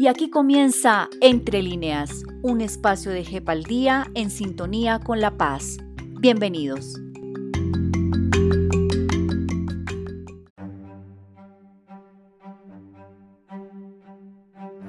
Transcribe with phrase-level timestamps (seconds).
[0.00, 5.36] Y aquí comienza Entre líneas, un espacio de JEP al día en sintonía con la
[5.36, 5.78] paz.
[6.20, 7.00] Bienvenidos.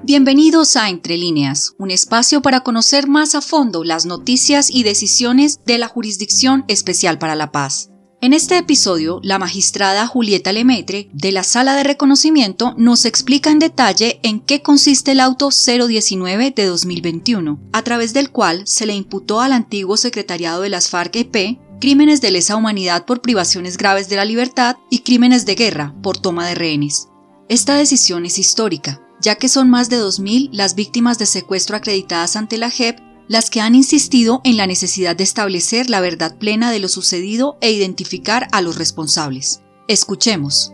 [0.04, 5.58] Bienvenidos a Entre líneas, un espacio para conocer más a fondo las noticias y decisiones
[5.64, 7.89] de la Jurisdicción Especial para la Paz.
[8.22, 13.58] En este episodio, la magistrada Julieta Lemetre, de la Sala de Reconocimiento, nos explica en
[13.58, 18.94] detalle en qué consiste el auto 019 de 2021, a través del cual se le
[18.94, 24.16] imputó al antiguo secretariado de las FARC-EP crímenes de lesa humanidad por privaciones graves de
[24.16, 27.08] la libertad y crímenes de guerra por toma de rehenes.
[27.48, 32.36] Esta decisión es histórica, ya que son más de 2.000 las víctimas de secuestro acreditadas
[32.36, 32.98] ante la JEP
[33.30, 37.58] las que han insistido en la necesidad de establecer la verdad plena de lo sucedido
[37.60, 39.62] e identificar a los responsables.
[39.86, 40.72] Escuchemos.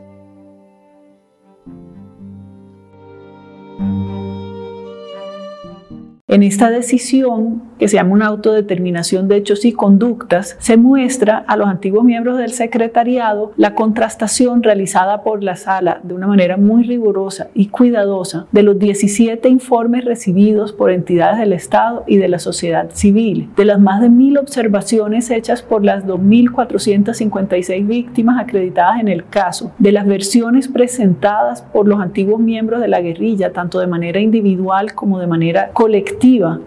[6.29, 11.57] En esta decisión, que se llama una autodeterminación de hechos y conductas, se muestra a
[11.57, 16.83] los antiguos miembros del secretariado la contrastación realizada por la sala de una manera muy
[16.83, 22.41] rigurosa y cuidadosa de los 17 informes recibidos por entidades del Estado y de la
[22.41, 29.07] sociedad civil, de las más de mil observaciones hechas por las 2.456 víctimas acreditadas en
[29.07, 33.87] el caso, de las versiones presentadas por los antiguos miembros de la guerrilla, tanto de
[33.87, 36.17] manera individual como de manera colectiva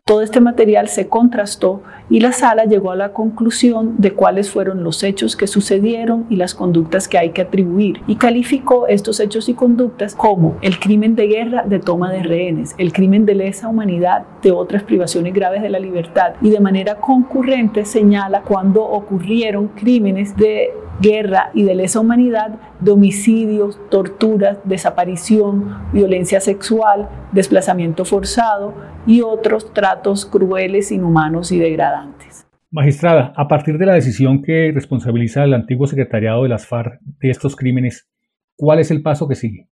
[0.06, 4.84] todo este material se contrastó y la sala llegó a la conclusión de cuáles fueron
[4.84, 9.50] los hechos que sucedieron y las conductas que hay que atribuir y calificó estos hechos
[9.50, 13.68] y conductas como el crimen de guerra de toma de rehenes, el crimen de lesa
[13.68, 19.68] humanidad de otras privaciones graves de la libertad y de manera concurrente señala cuando ocurrieron
[19.68, 20.72] crímenes de
[21.02, 22.60] guerra y de lesa humanidad
[22.92, 28.74] homicidios, torturas, desaparición, violencia sexual, desplazamiento forzado
[29.06, 32.48] y otros tratos crueles, inhumanos y degradantes.
[32.72, 37.30] Magistrada, a partir de la decisión que responsabiliza al antiguo secretariado de las FARC de
[37.30, 38.08] estos crímenes,
[38.56, 39.69] ¿cuál es el paso que sigue?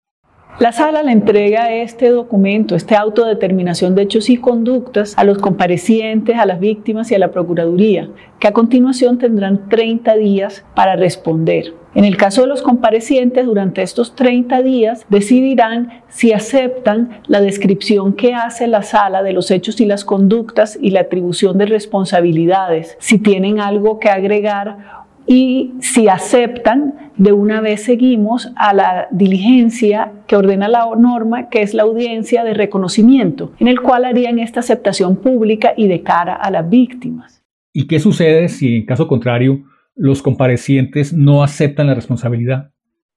[0.58, 6.38] La sala le entrega este documento, esta autodeterminación de hechos y conductas a los comparecientes,
[6.38, 8.08] a las víctimas y a la Procuraduría,
[8.38, 11.74] que a continuación tendrán 30 días para responder.
[11.94, 18.14] En el caso de los comparecientes, durante estos 30 días decidirán si aceptan la descripción
[18.14, 22.96] que hace la sala de los hechos y las conductas y la atribución de responsabilidades,
[22.98, 30.12] si tienen algo que agregar y si aceptan, de una vez seguimos a la diligencia
[30.26, 34.60] que ordena la norma, que es la audiencia de reconocimiento, en el cual harían esta
[34.60, 37.42] aceptación pública y de cara a las víctimas.
[37.72, 39.64] ¿Y qué sucede si, en caso contrario,
[39.94, 42.70] los comparecientes no aceptan la responsabilidad?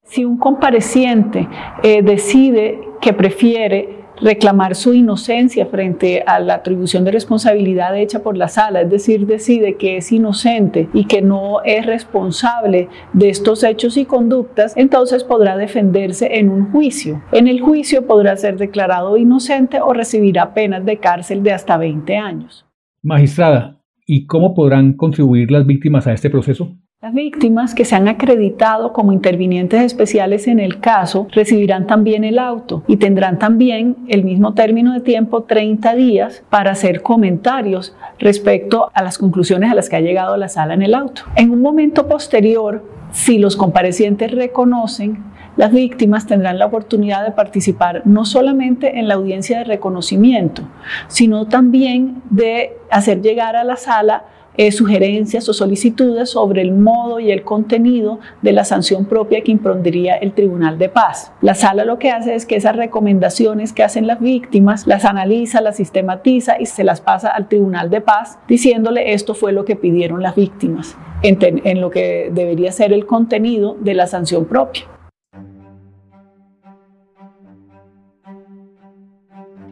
[0.03, 1.47] Si un compareciente
[1.83, 8.37] eh, decide que prefiere reclamar su inocencia frente a la atribución de responsabilidad hecha por
[8.37, 13.63] la sala, es decir, decide que es inocente y que no es responsable de estos
[13.63, 17.21] hechos y conductas, entonces podrá defenderse en un juicio.
[17.31, 22.17] En el juicio podrá ser declarado inocente o recibirá penas de cárcel de hasta 20
[22.17, 22.65] años.
[23.01, 26.75] Magistrada, ¿y cómo podrán contribuir las víctimas a este proceso?
[27.01, 32.37] Las víctimas que se han acreditado como intervinientes especiales en el caso recibirán también el
[32.37, 38.91] auto y tendrán también el mismo término de tiempo, 30 días, para hacer comentarios respecto
[38.93, 41.21] a las conclusiones a las que ha llegado la sala en el auto.
[41.37, 42.83] En un momento posterior,
[43.13, 45.23] si los comparecientes reconocen,
[45.55, 50.63] las víctimas tendrán la oportunidad de participar no solamente en la audiencia de reconocimiento,
[51.07, 54.25] sino también de hacer llegar a la sala
[54.59, 59.53] eh, sugerencias o solicitudes sobre el modo y el contenido de la sanción propia que
[59.53, 61.31] impondría el Tribunal de Paz.
[61.39, 65.61] La sala lo que hace es que esas recomendaciones que hacen las víctimas las analiza,
[65.61, 69.77] las sistematiza y se las pasa al Tribunal de Paz diciéndole esto fue lo que
[69.77, 74.98] pidieron las víctimas en lo que debería ser el contenido de la sanción propia.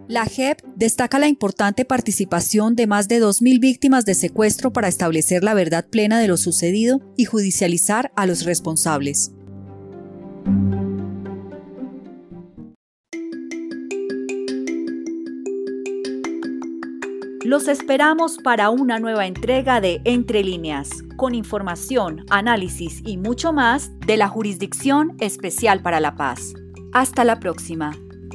[0.08, 5.44] La JEP destaca la importante participación de más de 2.000 víctimas de secuestro para establecer
[5.44, 9.34] la verdad plena de lo sucedido y judicializar a los responsables.
[17.44, 23.92] Los esperamos para una nueva entrega de Entre líneas, con información, análisis y mucho más
[24.06, 26.54] de la Jurisdicción Especial para la Paz.
[26.94, 27.92] Hasta la próxima.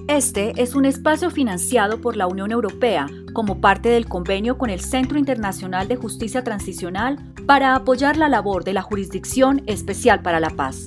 [0.09, 4.81] Este es un espacio financiado por la Unión Europea como parte del convenio con el
[4.81, 10.51] Centro Internacional de Justicia Transicional para apoyar la labor de la Jurisdicción Especial para la
[10.51, 10.87] Paz.